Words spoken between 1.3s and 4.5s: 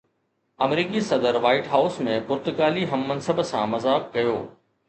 white House ۾ پرتگالي هم منصب سان مذاق ڪيو